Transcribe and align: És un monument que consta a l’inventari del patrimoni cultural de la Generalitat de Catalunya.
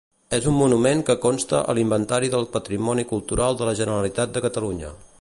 És 0.35 0.45
un 0.51 0.55
monument 0.59 1.03
que 1.09 1.15
consta 1.25 1.59
a 1.73 1.77
l’inventari 1.79 2.33
del 2.37 2.49
patrimoni 2.57 3.07
cultural 3.13 3.61
de 3.61 3.71
la 3.71 3.77
Generalitat 3.85 4.37
de 4.39 4.47
Catalunya. 4.49 4.97